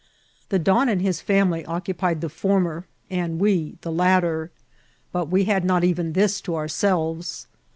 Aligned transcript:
The 0.49 0.57
don 0.57 0.89
and 0.89 0.99
his 0.99 1.21
&mily 1.21 1.63
occupied 1.67 2.21
the 2.21 2.29
former, 2.29 2.87
and 3.11 3.37
w% 3.39 3.79
the 3.81 3.91
latter; 3.91 4.49
but 5.11 5.27
we 5.27 5.43
had 5.43 5.63
not 5.63 5.83
even 5.83 6.13
this 6.13 6.41
to 6.41 6.53
ourtelves. 6.53 7.45